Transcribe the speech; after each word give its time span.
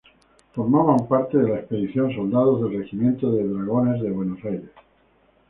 Formaban 0.53 1.07
parte 1.07 1.37
de 1.37 1.47
la 1.47 1.59
expedición 1.59 2.11
soldados 2.15 2.59
del 2.63 2.79
Regimiento 2.79 3.31
de 3.31 3.47
Dragones 3.47 4.01
de 4.01 4.09
Buenos 4.09 4.43
Aires. 4.43 4.71